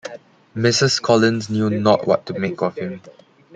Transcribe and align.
Mrs. 0.57 0.99
Collins 0.99 1.51
knew 1.51 1.69
not 1.69 2.07
what 2.07 2.25
to 2.25 2.33
make 2.33 2.63
of 2.63 2.75
him. 2.75 3.01